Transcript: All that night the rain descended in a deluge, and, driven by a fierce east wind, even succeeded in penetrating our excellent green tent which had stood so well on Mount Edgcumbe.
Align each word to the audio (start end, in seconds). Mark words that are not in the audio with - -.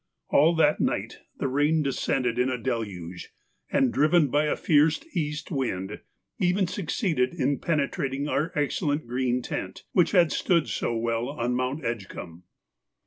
All 0.29 0.55
that 0.55 0.79
night 0.81 1.19
the 1.37 1.47
rain 1.47 1.83
descended 1.83 2.39
in 2.39 2.49
a 2.49 2.57
deluge, 2.57 3.29
and, 3.71 3.93
driven 3.93 4.29
by 4.29 4.45
a 4.45 4.55
fierce 4.55 4.99
east 5.15 5.51
wind, 5.51 5.99
even 6.39 6.65
succeeded 6.65 7.35
in 7.35 7.59
penetrating 7.59 8.27
our 8.27 8.51
excellent 8.55 9.05
green 9.05 9.43
tent 9.43 9.83
which 9.91 10.09
had 10.13 10.31
stood 10.31 10.67
so 10.69 10.97
well 10.97 11.29
on 11.29 11.53
Mount 11.53 11.83
Edgcumbe. 11.85 12.41